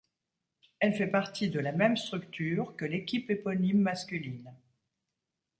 Elle 0.79 0.95
fait 0.95 1.05
partie 1.11 1.51
de 1.51 1.59
la 1.59 1.71
même 1.71 1.95
structure 1.95 2.75
que 2.75 2.85
l'équipe 2.85 3.29
éponyme 3.29 3.81
masculine. 3.81 4.51